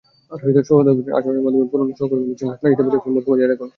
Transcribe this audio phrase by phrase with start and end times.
[0.67, 3.69] সৌহার্দ্যপূর্ণ আচরণের মাধ্যমে পুরোনো সহকর্মীদের সঙ্গে আপনার ইতিবাচক সম্পর্ক বজায় রাখুন।